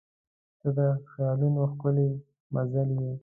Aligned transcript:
•ته 0.59 0.69
د 0.77 0.79
خیالونو 1.11 1.61
ښکلی 1.71 2.09
منزل 2.53 2.89
یې. 3.01 3.11